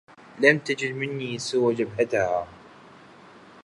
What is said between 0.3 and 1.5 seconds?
لم تجد مني